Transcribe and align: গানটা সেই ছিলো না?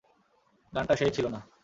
গানটা 0.73 0.93
সেই 0.95 1.11
ছিলো 1.11 1.29
না? 1.29 1.39